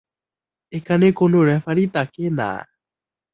এখানে 0.73 1.07
কোন 1.11 1.33
রেফারি 1.41 1.85
থাকে 1.87 2.23
না। 2.31 2.51